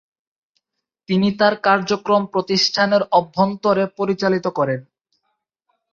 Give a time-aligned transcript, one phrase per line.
[1.09, 4.79] তিনি তার কার্যক্রম প্রতিষ্ঠানের অভ্যন্তরে পরিচালিত করেন।